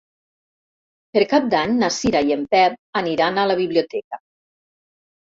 [1.17, 4.19] Per Cap d'Any na Cira i en Pep aniran a la biblioteca.